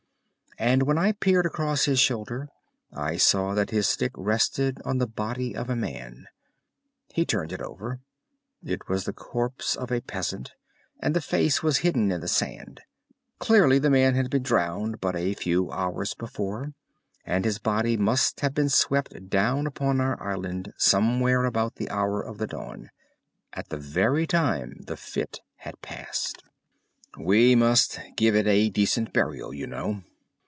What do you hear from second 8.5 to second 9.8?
It was the corpse